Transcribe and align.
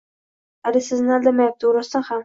Ali 0.71 0.81
sizni 0.87 1.15
aldamayapti, 1.19 1.73
u 1.73 1.77
rostdan 1.81 2.11
ham 2.11 2.19